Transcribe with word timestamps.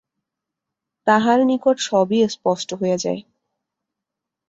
তাঁহার 1.07 1.39
নিকট 1.45 1.77
সবই 1.81 2.19
স্পষ্ট 2.27 2.69
হইয়া 2.73 2.97
যায়। 2.97 3.21